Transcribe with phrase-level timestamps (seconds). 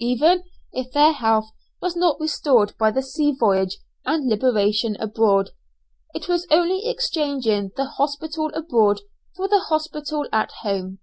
[0.00, 5.48] Even if their health was not restored by the sea voyage and liberation abroad,
[6.14, 9.00] it was only exchanging the hospital abroad
[9.34, 10.98] for the hospital at home.